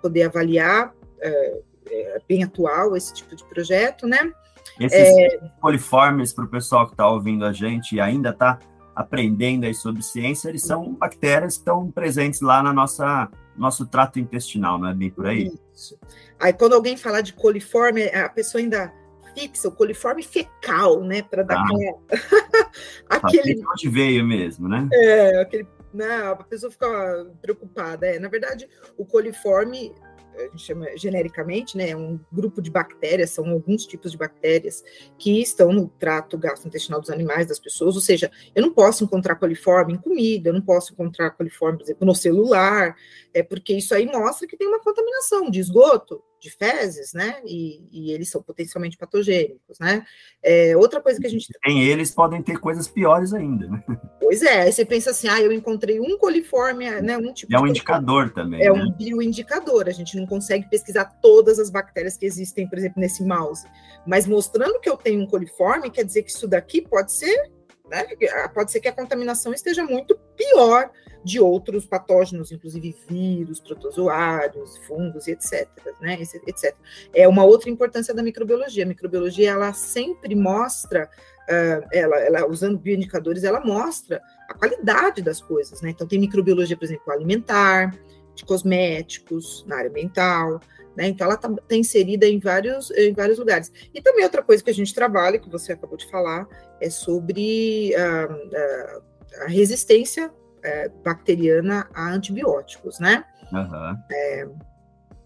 [0.00, 4.32] poder avaliar é, é, bem atual esse tipo de projeto, né?
[4.78, 5.38] Esses é...
[5.60, 8.58] coliformes, para o pessoal que está ouvindo a gente e ainda está
[8.94, 14.18] aprendendo aí sobre ciência, eles são bactérias que estão presentes lá na nossa nosso trato
[14.18, 15.52] intestinal, não é bem por aí?
[15.74, 15.98] Isso.
[16.38, 18.90] Aí quando alguém fala de coliforme, a pessoa ainda
[19.34, 22.70] fixa o coliforme fecal, né, para dar ah.
[23.08, 24.88] aquele onde veio mesmo, né?
[24.92, 28.06] É, aquele né, a pessoa fica preocupada.
[28.06, 29.94] É, na verdade, o coliforme
[30.36, 34.82] a gente chama genericamente, né, é um grupo de bactérias, são alguns tipos de bactérias
[35.18, 39.36] que estão no trato gastrointestinal dos animais, das pessoas, ou seja, eu não posso encontrar
[39.36, 42.96] coliforme em comida, eu não posso encontrar coliforme, por exemplo, no celular,
[43.34, 47.40] é porque isso aí mostra que tem uma contaminação de esgoto, de fezes, né?
[47.44, 50.04] E, e, eles são potencialmente patogênicos, né?
[50.42, 51.48] É, outra coisa que a gente.
[51.62, 53.84] Tem eles podem ter coisas piores ainda, né?
[54.18, 57.18] Pois é, aí você pensa assim, ah, eu encontrei um coliforme, né?
[57.18, 57.54] Um tipo.
[57.54, 58.62] É um indicador também.
[58.62, 58.72] É né?
[58.72, 59.84] um bioindicador.
[59.86, 63.66] A gente não consegue pesquisar todas as bactérias que existem, por exemplo, nesse mouse.
[64.06, 67.50] Mas mostrando que eu tenho um coliforme, quer dizer que isso daqui pode ser
[67.90, 68.06] né?
[68.54, 70.90] Pode ser que a contaminação esteja muito pior
[71.22, 75.68] de outros patógenos, inclusive vírus, protozoários, fungos e etc,
[76.00, 76.74] né, etc.
[77.14, 78.84] É uma outra importância da microbiologia.
[78.84, 81.10] A microbiologia, ela sempre mostra,
[81.42, 85.90] uh, ela, ela, usando bioindicadores, ela mostra a qualidade das coisas, né?
[85.90, 87.94] Então, tem microbiologia, por exemplo, alimentar,
[88.34, 90.60] de cosméticos, na área ambiental,
[90.96, 91.08] né?
[91.08, 93.72] Então, ela está tá inserida em vários, em vários lugares.
[93.94, 96.46] E também outra coisa que a gente trabalha, que você acabou de falar,
[96.80, 99.02] é sobre uh, uh,
[99.44, 103.24] a resistência é, bacteriana a antibióticos, né?
[103.52, 103.96] Uhum.
[104.12, 104.48] É,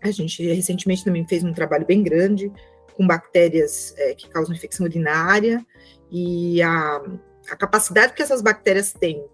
[0.03, 2.53] a gente recentemente também fez um trabalho bem grande
[2.97, 5.65] com bactérias é, que causam infecção urinária
[6.11, 7.03] e a,
[7.51, 9.25] a capacidade que essas bactérias têm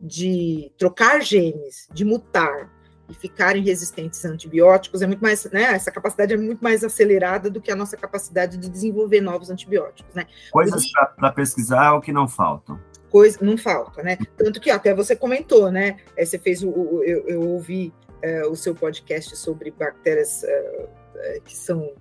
[0.00, 2.70] de trocar genes, de mutar
[3.10, 5.64] e ficarem resistentes a antibióticos é muito mais, né?
[5.64, 10.14] Essa capacidade é muito mais acelerada do que a nossa capacidade de desenvolver novos antibióticos,
[10.14, 10.26] né?
[10.52, 10.84] Coisas
[11.16, 12.78] para pesquisar é o que não faltam
[13.10, 14.16] coisa não falta, né?
[14.38, 15.98] Tanto que até você comentou, né?
[16.16, 17.92] É, você fez o, o eu, eu, ouvi
[18.22, 21.92] é, o seu podcast sobre bactérias é, é que são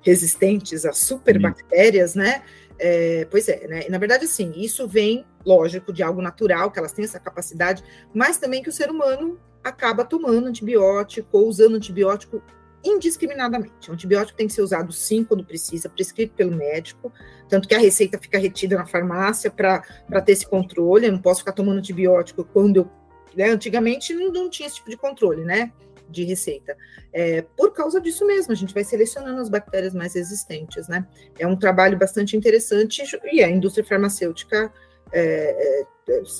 [0.00, 2.42] resistentes a superbactérias, né?
[2.78, 3.84] É, pois é, né?
[3.88, 8.38] Na verdade, sim, isso vem, lógico, de algo natural, que elas têm essa capacidade, mas
[8.38, 12.42] também que o ser humano acaba tomando antibiótico ou usando antibiótico
[12.84, 13.90] indiscriminadamente.
[13.90, 17.10] O antibiótico tem que ser usado sim quando precisa, prescrito pelo médico,
[17.48, 19.82] tanto que a receita fica retida na farmácia para
[20.24, 21.06] ter esse controle.
[21.06, 22.90] Eu não posso ficar tomando antibiótico quando eu.
[23.34, 25.72] Né, antigamente não, não, tinha esse tipo de controle, né?
[26.08, 26.76] De receita.
[27.12, 31.04] É, por causa disso mesmo, a gente vai selecionando as bactérias mais resistentes, né?
[31.36, 34.72] É um trabalho bastante interessante e a indústria farmacêutica
[35.10, 35.86] é, é,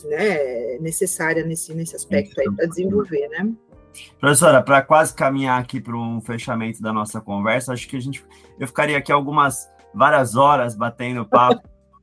[0.05, 3.53] né, necessária nesse, nesse aspecto aí para desenvolver, né?
[4.19, 8.25] Professora, para quase caminhar aqui para um fechamento da nossa conversa, acho que a gente,
[8.59, 11.63] eu ficaria aqui algumas várias horas batendo papo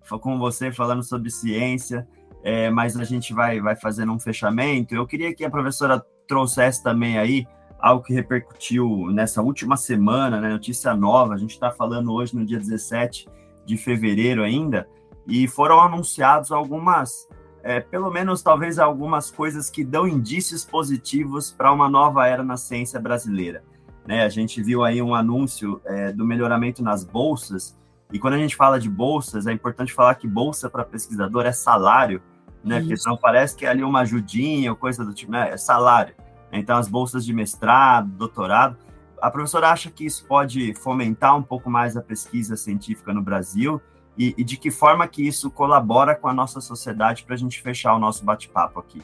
[0.22, 2.08] com você, falando sobre ciência,
[2.44, 4.96] é, mas a gente vai, vai fazendo um fechamento.
[4.96, 7.46] Eu queria que a professora trouxesse também aí
[7.80, 11.34] algo que repercutiu nessa última semana, né, notícia nova.
[11.34, 13.28] A gente está falando hoje no dia 17
[13.66, 14.88] de fevereiro ainda,
[15.28, 17.28] e foram anunciados algumas
[17.64, 22.58] é, pelo menos talvez algumas coisas que dão indícios positivos para uma nova era na
[22.58, 23.64] ciência brasileira.
[24.06, 24.24] Né?
[24.24, 27.78] A gente viu aí um anúncio é, do melhoramento nas bolsas,
[28.12, 31.52] e quando a gente fala de bolsas, é importante falar que bolsa para pesquisador é
[31.52, 32.22] salário,
[32.64, 32.78] né?
[32.78, 32.88] Isso.
[32.88, 35.50] Porque senão parece que é ali uma ajudinha ou coisa do tipo, né?
[35.52, 36.14] É salário.
[36.52, 38.78] Então, as bolsas de mestrado, doutorado,
[39.22, 43.82] a professora acha que isso pode fomentar um pouco mais a pesquisa científica no Brasil?
[44.18, 47.62] E, e de que forma que isso colabora com a nossa sociedade para a gente
[47.62, 49.02] fechar o nosso bate-papo aqui?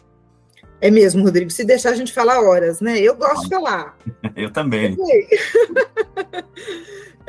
[0.80, 1.50] É mesmo, Rodrigo.
[1.50, 3.00] Se deixar a gente falar horas, né?
[3.00, 3.98] Eu gosto de falar.
[4.36, 4.96] Eu também.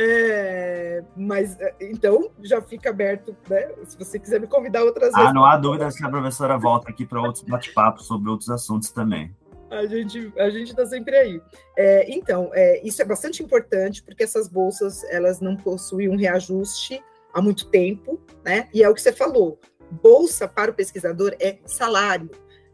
[0.00, 3.68] É, mas então já fica aberto, né?
[3.84, 5.30] Se você quiser me convidar outras ah, vezes.
[5.30, 8.92] Ah, não há dúvida que a professora volta aqui para outros bate-papos sobre outros assuntos
[8.92, 9.34] também.
[9.68, 11.42] A gente a gente está sempre aí.
[11.76, 17.02] É, então, é, isso é bastante importante porque essas bolsas elas não possuem um reajuste
[17.32, 18.68] há muito tempo, né?
[18.72, 19.58] E é o que você falou.
[19.90, 22.30] Bolsa para o pesquisador é salário.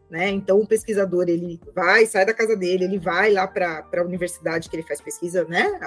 [0.09, 0.29] Né?
[0.29, 4.69] Então, o pesquisador ele vai, sai da casa dele, ele vai lá para a universidade
[4.69, 5.79] que ele faz pesquisa, né?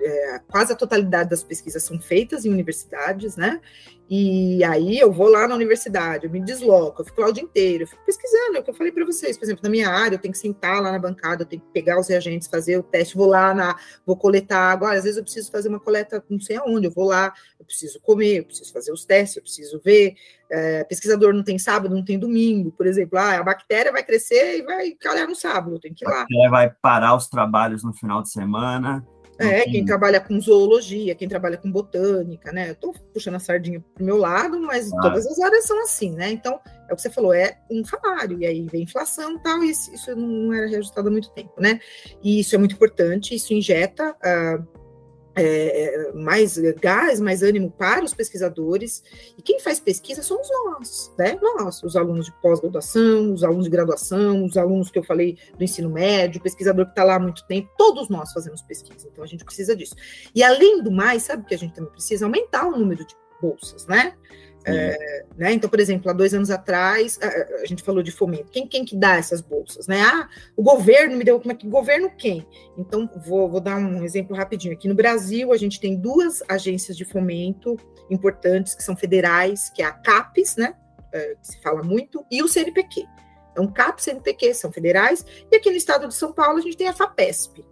[0.00, 3.60] É, quase a totalidade das pesquisas são feitas em universidades, né?
[4.10, 7.42] E aí eu vou lá na universidade, eu me desloco, eu fico lá o dia
[7.42, 9.90] inteiro, eu fico pesquisando, é o que eu falei para vocês, por exemplo, na minha
[9.90, 12.78] área, eu tenho que sentar lá na bancada, eu tenho que pegar os reagentes, fazer
[12.78, 16.24] o teste, vou lá na, vou coletar água, às vezes eu preciso fazer uma coleta
[16.30, 19.42] não sei aonde, eu vou lá, eu preciso comer, eu preciso fazer os testes, eu
[19.42, 20.14] preciso ver,
[20.50, 24.60] é, pesquisador não tem sábado, não tem domingo, por exemplo, ah, a bactéria vai crescer
[24.60, 26.24] e vai calhar no sábado, eu tenho que ir lá.
[26.48, 29.06] Vai parar os trabalhos no final de semana,
[29.38, 32.68] é, quem trabalha com zoologia, quem trabalha com botânica, né?
[32.68, 35.00] Eu estou puxando a sardinha para o meu lado, mas ah.
[35.00, 36.30] todas as áreas são assim, né?
[36.30, 39.62] Então, é o que você falou, é um salário, e aí vem inflação e tal,
[39.62, 41.78] e isso não era reajustado há muito tempo, né?
[42.22, 44.78] E isso é muito importante, isso injeta uh,
[45.40, 49.02] é, mais gás, mais ânimo para os pesquisadores.
[49.36, 51.38] E quem faz pesquisa somos nós, né?
[51.40, 55.64] Nós, os alunos de pós-graduação, os alunos de graduação, os alunos que eu falei do
[55.64, 59.24] ensino médio, o pesquisador que está lá há muito tempo, todos nós fazemos pesquisa, então
[59.24, 59.94] a gente precisa disso.
[60.34, 63.86] E além do mais, sabe que a gente também precisa aumentar o número de bolsas,
[63.86, 64.14] né?
[64.68, 65.52] É, né?
[65.52, 68.50] Então, por exemplo, há dois anos atrás, a, a, gente falou de fomento.
[68.50, 69.86] Quem, quem que dá essas bolsas?
[69.86, 70.00] Né?
[70.00, 71.38] Ah, o governo me deu.
[71.38, 72.46] Como é que governo quem?
[72.76, 74.74] Então, vou, vou dar um exemplo rapidinho.
[74.74, 77.76] Aqui no Brasil, a gente tem duas agências de fomento
[78.10, 80.74] importantes que são federais, que é a CAPES, né?
[81.12, 83.06] É, que se fala muito, e o CNPq.
[83.52, 86.76] Então, CAPES e CNPq são federais, e aqui no estado de São Paulo a gente
[86.76, 87.64] tem a FAPESP,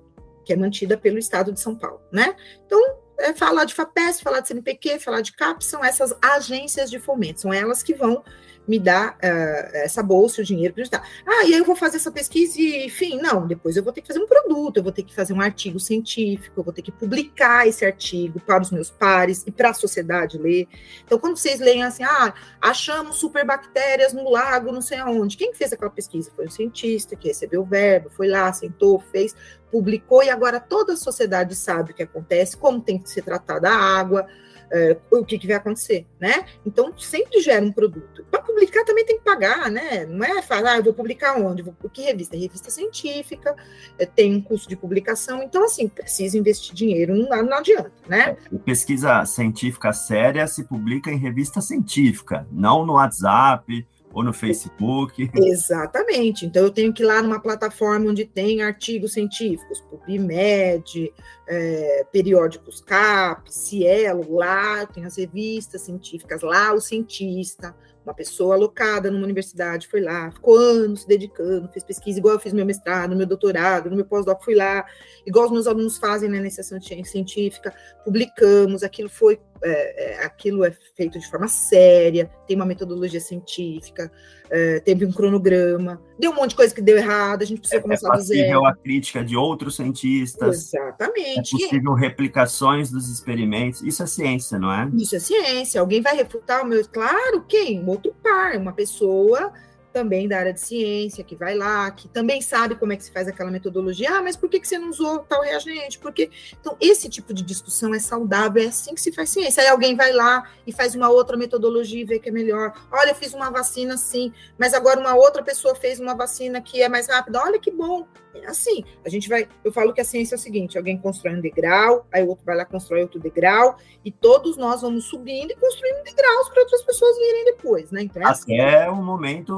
[0.45, 2.35] que é mantida pelo estado de São Paulo, né?
[2.65, 2.81] Então,
[3.19, 7.41] é, falar de FAPES, falar de CNPq, falar de CAP, são essas agências de fomento,
[7.41, 8.23] são elas que vão
[8.67, 11.03] me dar uh, essa bolsa, o dinheiro para ajudar.
[11.27, 14.01] Ah, e aí eu vou fazer essa pesquisa e, enfim, não, depois eu vou ter
[14.01, 16.83] que fazer um produto, eu vou ter que fazer um artigo científico, eu vou ter
[16.83, 20.69] que publicar esse artigo para os meus pares e para a sociedade ler.
[21.05, 25.73] Então, quando vocês leem assim, ah, achamos superbactérias no lago, não sei aonde, quem fez
[25.73, 26.31] aquela pesquisa?
[26.35, 29.35] Foi um cientista que recebeu o verbo, foi lá, sentou, fez,
[29.71, 33.69] publicou e agora toda a sociedade sabe o que acontece, como tem que ser tratada
[33.69, 34.27] a água,
[34.71, 36.45] é, o que, que, vai acontecer, né?
[36.65, 38.25] Então, sempre gera um produto.
[38.31, 40.07] Para publicar também tem que pagar, né?
[40.07, 41.63] Não é falar, ah, eu vou publicar onde?
[41.63, 42.37] Vou, que revista?
[42.37, 43.55] Revista científica,
[43.99, 48.37] é, tem um custo de publicação, então, assim, precisa investir dinheiro, não, não adianta, né?
[48.53, 55.31] É, pesquisa científica séria se publica em revista científica, não no WhatsApp, ou no Facebook.
[55.35, 56.47] Exatamente.
[56.47, 61.13] Então eu tenho que ir lá numa plataforma onde tem artigos científicos, PubMed,
[61.47, 67.77] é, periódicos CAP, Cielo, lá tem as revistas científicas, lá o cientista,
[68.07, 72.41] uma pessoa alocada numa universidade foi lá, ficou anos se dedicando, fez pesquisa, igual eu
[72.41, 74.87] fiz meu mestrado, meu doutorado, no meu pós-doc fui lá,
[75.27, 77.75] igual os meus alunos fazem na iniciação científica,
[78.05, 84.11] publicamos, aquilo foi, é, é, aquilo é feito de forma séria, tem uma metodologia científica,
[84.51, 87.81] é, teve um cronograma, deu um monte de coisa que deu errado, a gente precisa
[87.81, 88.35] é, começar a dizer.
[88.35, 90.73] É possível a crítica de outros cientistas.
[90.75, 91.55] Exatamente.
[91.55, 93.83] É possível replicações dos experimentos.
[93.83, 94.91] Isso é ciência, não é?
[94.95, 95.81] Isso é ciência.
[95.81, 96.87] Alguém vai refutar o meu.
[96.89, 97.81] Claro, quem?
[97.83, 99.53] Um outro par, uma pessoa
[99.97, 103.11] também da área de ciência, que vai lá, que também sabe como é que se
[103.11, 104.11] faz aquela metodologia.
[104.11, 105.99] Ah, mas por que, que você não usou tal reagente?
[105.99, 106.31] Porque
[106.61, 109.63] então esse tipo de discussão é saudável, é assim que se faz ciência.
[109.63, 112.75] Aí alguém vai lá e faz uma outra metodologia e vê que é melhor.
[112.93, 116.83] Olha, eu fiz uma vacina assim, mas agora uma outra pessoa fez uma vacina que
[116.83, 117.41] é mais rápida.
[117.41, 118.07] Olha que bom.
[118.47, 119.49] Assim, a gente vai.
[119.65, 122.45] Eu falo que a ciência é o seguinte: alguém constrói um degrau, aí o outro
[122.45, 126.83] vai lá constrói outro degrau, e todos nós vamos subindo e construindo degraus para outras
[126.83, 128.03] pessoas virem depois, né?
[128.03, 128.61] Então é assim.
[128.61, 129.55] Até um momento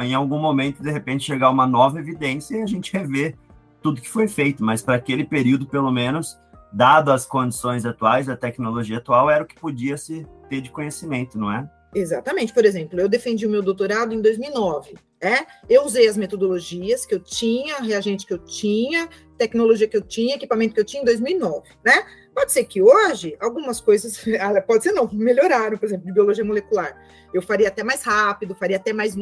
[0.00, 3.36] em algum momento, de repente, chegar uma nova evidência e a gente rever
[3.82, 6.38] tudo que foi feito, mas para aquele período, pelo menos,
[6.72, 11.38] dado as condições atuais, a tecnologia atual, era o que podia se ter de conhecimento,
[11.38, 11.68] não é?
[11.94, 12.52] Exatamente.
[12.52, 14.94] Por exemplo, eu defendi o meu doutorado em 2009.
[15.22, 15.44] É?
[15.68, 19.06] Eu usei as metodologias que eu tinha, reagente que eu tinha,
[19.36, 22.06] tecnologia que eu tinha, equipamento que eu tinha em 2009, né?
[22.34, 26.44] Pode ser que hoje algumas coisas, ah, pode ser não, melhoraram, por exemplo, de biologia
[26.44, 26.96] molecular.
[27.32, 29.14] Eu faria até mais rápido, faria até mais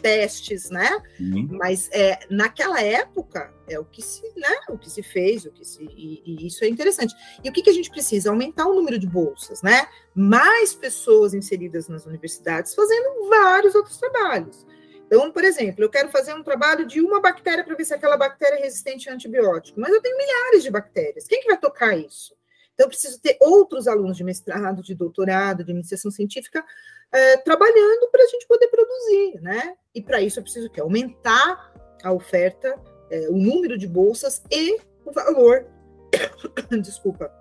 [0.00, 0.90] testes, né?
[1.18, 1.48] Uhum.
[1.52, 4.54] Mas é, naquela época é o que se, né?
[4.68, 7.14] O que se fez, o que se e, e isso é interessante.
[7.42, 8.30] E o que, que a gente precisa?
[8.30, 9.86] Aumentar o número de bolsas, né?
[10.14, 14.66] Mais pessoas inseridas nas universidades fazendo vários outros trabalhos.
[15.08, 18.16] Então, por exemplo, eu quero fazer um trabalho de uma bactéria para ver se aquela
[18.16, 21.26] bactéria é resistente a antibiótico, mas eu tenho milhares de bactérias.
[21.26, 22.36] Quem que vai tocar isso?
[22.74, 26.62] Então, eu preciso ter outros alunos de mestrado, de doutorado, de iniciação científica
[27.10, 29.74] é, trabalhando para a gente poder produzir, né?
[29.94, 31.72] E para isso eu preciso que aumentar
[32.04, 32.78] a oferta,
[33.10, 35.66] é, o número de bolsas e o valor,
[36.82, 37.32] desculpa,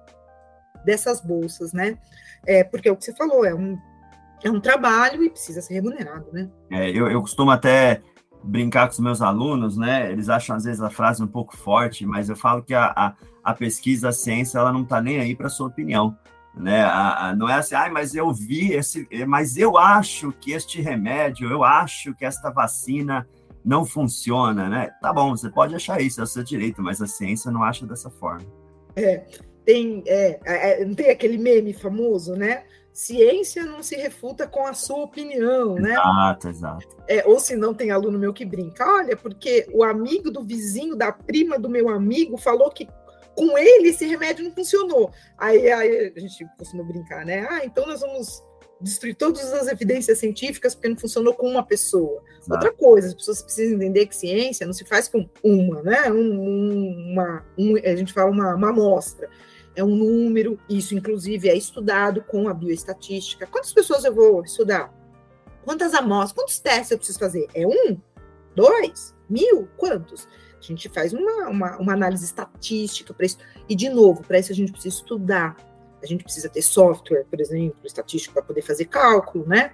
[0.86, 2.00] dessas bolsas, né?
[2.46, 3.78] É, porque é o que você falou, é um
[4.44, 6.50] é um trabalho e precisa ser remunerado, né?
[6.70, 8.02] É, eu, eu costumo até
[8.44, 10.12] brincar com os meus alunos, né?
[10.12, 13.14] Eles acham às vezes a frase um pouco forte, mas eu falo que a, a,
[13.44, 16.18] a pesquisa, a ciência, ela não está nem aí para sua opinião,
[16.56, 16.84] né?
[16.84, 20.82] A, a, não é assim, ah, mas eu vi esse, mas eu acho que este
[20.82, 23.28] remédio, eu acho que esta vacina
[23.66, 24.90] não funciona, né?
[25.02, 27.86] Tá bom, você pode achar isso, é o seu direito, mas a ciência não acha
[27.86, 28.48] dessa forma.
[28.96, 29.26] É,
[29.68, 32.64] tem, é, é, tem aquele meme famoso, né?
[32.94, 35.92] ciência não se refuta com a sua opinião, né?
[35.92, 36.98] Exato, exato.
[37.08, 40.96] É, ou se não tem aluno meu que brinca, olha, porque o amigo do vizinho,
[40.96, 42.88] da prima do meu amigo, falou que
[43.36, 45.12] com ele esse remédio não funcionou.
[45.38, 47.46] Aí, aí a gente costuma brincar, né?
[47.52, 48.44] Ah, então nós vamos
[48.82, 52.24] destruir todas as evidências científicas porque não funcionou com uma pessoa.
[52.40, 52.54] Exato.
[52.54, 56.12] Outra coisa, as pessoas precisam entender que ciência não se faz com uma, né?
[56.12, 59.30] Um, uma, um, a gente fala uma, uma amostra
[59.78, 63.46] é um número, isso inclusive é estudado com a bioestatística.
[63.46, 64.92] Quantas pessoas eu vou estudar?
[65.64, 66.34] Quantas amostras?
[66.34, 67.48] Quantos testes eu preciso fazer?
[67.54, 68.02] É um?
[68.56, 69.16] Dois?
[69.30, 69.70] Mil?
[69.78, 70.28] Quantos?
[70.60, 73.38] A gente faz uma, uma, uma análise estatística para isso.
[73.70, 75.56] E, de novo, para isso a gente precisa estudar.
[76.02, 79.74] A gente precisa ter software, por exemplo, estatístico para poder fazer cálculo, né?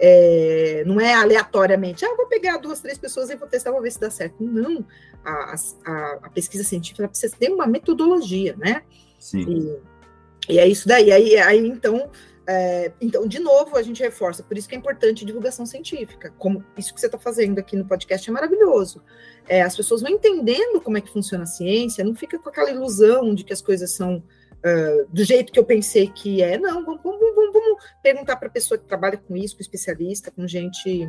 [0.00, 3.92] É, não é aleatoriamente, ah, vou pegar duas, três pessoas e vou testar, vou ver
[3.92, 4.42] se dá certo.
[4.42, 4.84] Não.
[5.24, 8.82] A, a, a pesquisa científica precisa ter uma metodologia, né?
[9.18, 9.80] Sim.
[10.48, 11.10] E, e é isso daí.
[11.12, 12.10] Aí, aí então,
[12.50, 14.42] é, então, de novo, a gente reforça.
[14.42, 16.32] Por isso que é importante divulgação científica.
[16.38, 19.02] Como isso que você está fazendo aqui no podcast é maravilhoso.
[19.46, 22.70] É, as pessoas vão entendendo como é que funciona a ciência, não fica com aquela
[22.70, 26.56] ilusão de que as coisas são uh, do jeito que eu pensei que é.
[26.56, 30.30] Não, vamos, vamos, vamos, vamos perguntar para a pessoa que trabalha com isso, com especialista,
[30.30, 31.06] com gente,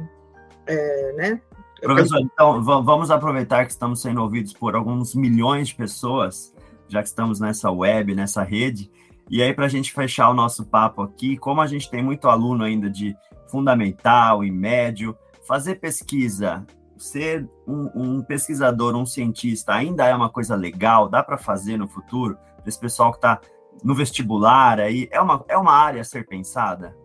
[0.68, 1.42] é, né?
[1.82, 6.54] Professor, então vamos aproveitar que estamos sendo ouvidos por alguns milhões de pessoas
[6.90, 8.92] já que estamos nessa web, nessa rede.
[9.30, 12.28] E aí, para a gente fechar o nosso papo aqui, como a gente tem muito
[12.28, 13.16] aluno ainda de
[13.48, 15.16] fundamental e médio,
[15.48, 16.66] fazer pesquisa,
[16.98, 21.88] ser um, um pesquisador, um cientista, ainda é uma coisa legal, dá para fazer no
[21.88, 23.40] futuro, para esse pessoal que está
[23.84, 26.96] no vestibular aí, é uma, é uma área a ser pensada?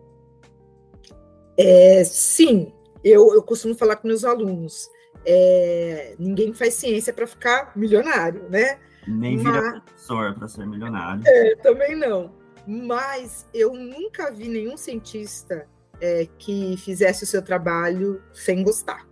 [1.57, 4.89] É, sim, eu, eu costumo falar com meus alunos,
[5.25, 8.77] é, ninguém faz ciência para ficar milionário, né?
[9.07, 9.83] Nem vira Mas...
[9.83, 11.23] professor para ser milionário.
[11.25, 12.31] É, também não.
[12.67, 15.67] Mas eu nunca vi nenhum cientista
[16.01, 19.05] é, que fizesse o seu trabalho sem gostar.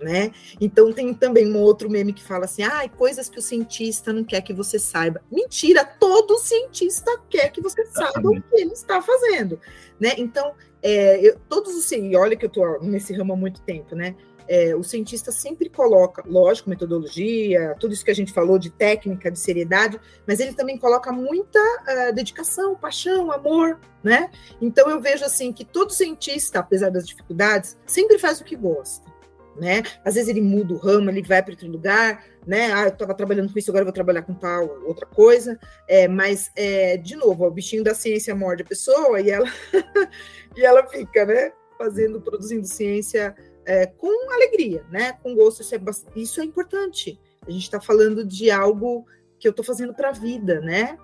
[0.00, 0.32] Né?
[0.58, 4.24] Então tem também um outro meme que fala assim: ah, coisas que o cientista não
[4.24, 5.20] quer que você saiba.
[5.30, 9.60] Mentira, todo cientista quer que você saiba o que ele está fazendo,
[10.00, 10.14] né?
[10.16, 13.94] Então, é, eu, todos os e olha que eu estou nesse ramo há muito tempo,
[13.94, 14.16] né?
[14.48, 19.30] É, o cientista sempre coloca, lógico, metodologia, tudo isso que a gente falou de técnica,
[19.30, 24.30] de seriedade, mas ele também coloca muita uh, dedicação, paixão, amor, né?
[24.60, 29.08] Então eu vejo assim que todo cientista, apesar das dificuldades, sempre faz o que gosta.
[29.56, 29.82] Né?
[30.04, 32.72] Às vezes ele muda o ramo, ele vai para outro lugar, né?
[32.72, 35.58] Ah, eu estava trabalhando com isso, agora vou trabalhar com tal outra coisa.
[35.86, 39.46] É, mas, é, de novo, o bichinho da ciência morde a pessoa e ela,
[40.56, 41.52] e ela fica, né?
[41.76, 43.34] Fazendo, produzindo ciência
[43.70, 45.12] é, com alegria, né?
[45.22, 45.80] Com gosto, isso é,
[46.16, 47.20] isso é importante.
[47.46, 49.06] A gente está falando de algo
[49.38, 50.98] que eu estou fazendo para a vida, né?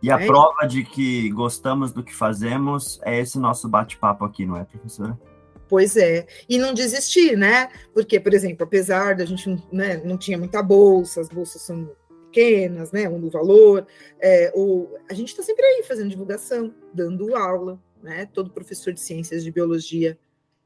[0.00, 0.24] E a é.
[0.24, 5.18] prova de que gostamos do que fazemos é esse nosso bate-papo aqui, não é, professora?
[5.68, 6.28] Pois é.
[6.48, 7.70] E não desistir, né?
[7.92, 11.90] Porque, por exemplo, apesar da gente né, não tinha muita bolsa, as bolsas são
[12.30, 13.08] pequenas, né?
[13.08, 13.84] Um do valor,
[14.20, 18.28] é, ou, a gente está sempre aí fazendo divulgação, dando aula, né?
[18.32, 20.16] Todo professor de ciências de biologia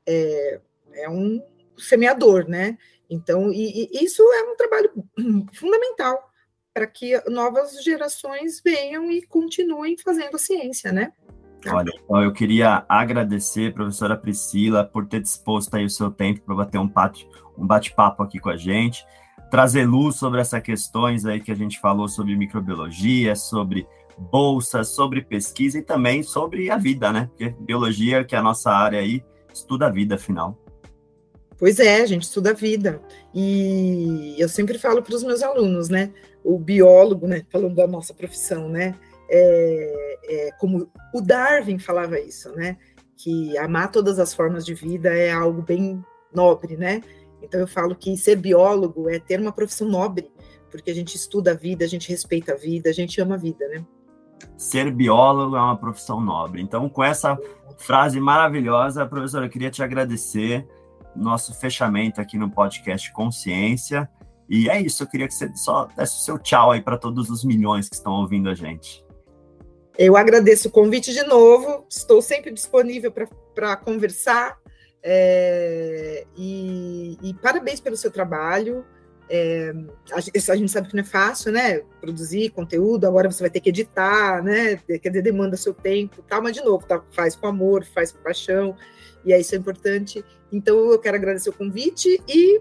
[0.06, 0.60] é,
[0.94, 1.42] é um
[1.76, 2.76] semeador, né?
[3.08, 4.90] Então, e, e isso é um trabalho
[5.54, 6.30] fundamental
[6.72, 11.12] para que novas gerações venham e continuem fazendo a ciência, né?
[11.66, 16.54] Olha, então eu queria agradecer, professora Priscila, por ter disposto aí o seu tempo para
[16.54, 19.04] bater um, bate, um bate-papo aqui com a gente,
[19.50, 23.86] trazer luz sobre essas questões aí que a gente falou sobre microbiologia, sobre
[24.16, 27.26] bolsas, sobre pesquisa e também sobre a vida, né?
[27.26, 30.56] Porque biologia, que é a nossa área aí, estuda a vida, afinal.
[31.60, 33.02] Pois é, a gente estuda a vida.
[33.34, 36.10] E eu sempre falo para os meus alunos, né?
[36.42, 37.44] O biólogo, né?
[37.50, 38.98] Falando da nossa profissão, né?
[39.28, 42.78] É, é, como o Darwin falava isso, né?
[43.14, 46.02] Que amar todas as formas de vida é algo bem
[46.34, 47.02] nobre, né?
[47.42, 50.32] Então eu falo que ser biólogo é ter uma profissão nobre,
[50.70, 53.38] porque a gente estuda a vida, a gente respeita a vida, a gente ama a
[53.38, 53.84] vida, né?
[54.56, 56.62] Ser biólogo é uma profissão nobre.
[56.62, 57.38] Então, com essa
[57.76, 60.66] frase maravilhosa, professora, eu queria te agradecer
[61.14, 64.08] nosso fechamento aqui no podcast Consciência.
[64.48, 67.30] E é isso, eu queria que você só desse o seu tchau aí para todos
[67.30, 69.04] os milhões que estão ouvindo a gente.
[69.96, 73.12] Eu agradeço o convite de novo, estou sempre disponível
[73.54, 74.58] para conversar.
[75.02, 78.84] É, e, e, parabéns pelo seu trabalho.
[79.28, 79.72] É,
[80.10, 81.80] a, a, gente sabe que não é fácil, né?
[82.00, 84.76] Produzir conteúdo, agora você vai ter que editar, né?
[84.76, 88.22] Quer dizer, demanda seu tempo, tal, mas de novo, tá, faz com amor, faz com
[88.22, 88.74] paixão,
[89.24, 90.24] e é isso é importante.
[90.52, 92.60] Então, eu quero agradecer o convite e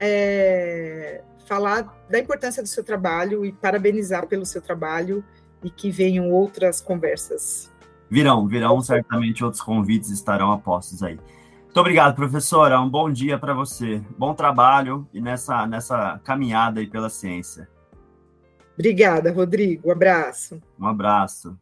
[0.00, 5.24] é, falar da importância do seu trabalho e parabenizar pelo seu trabalho
[5.62, 7.72] e que venham outras conversas.
[8.08, 11.18] Virão, virão certamente outros convites estarão apostos aí.
[11.64, 12.80] Muito obrigado, professora.
[12.80, 14.00] Um bom dia para você.
[14.16, 17.68] Bom trabalho e nessa, nessa caminhada aí pela ciência.
[18.74, 19.88] Obrigada, Rodrigo.
[19.88, 20.60] Um abraço.
[20.78, 21.58] Um abraço.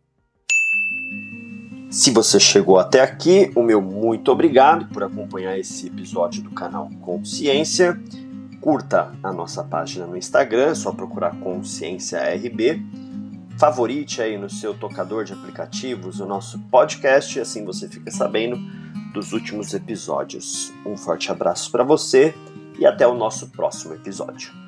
[1.94, 6.90] Se você chegou até aqui, o meu muito obrigado por acompanhar esse episódio do canal
[7.00, 7.96] Consciência.
[8.60, 12.82] Curta a nossa página no Instagram, é só procurar Consciência RB.
[13.60, 18.58] Favorite aí no seu tocador de aplicativos o nosso podcast, assim você fica sabendo
[19.12, 20.72] dos últimos episódios.
[20.84, 22.34] Um forte abraço para você
[22.76, 24.63] e até o nosso próximo episódio.